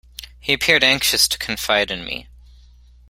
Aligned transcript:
He 0.39 0.51
appeared 0.53 0.83
anxious 0.83 1.27
to 1.27 1.37
confide 1.37 1.91
in 1.91 2.03
me. 2.03 2.27